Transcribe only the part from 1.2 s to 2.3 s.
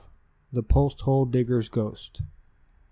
DIGGER'S GHOST.